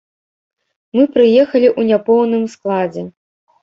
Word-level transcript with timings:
Мы 0.97 1.03
прыехалі 1.17 1.67
ў 1.79 1.95
няпоўным 1.95 2.53
складзе. 2.59 3.11